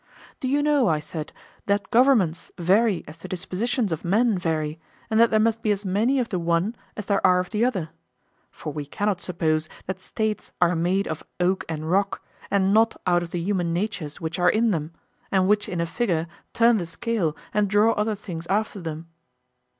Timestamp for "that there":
5.19-5.39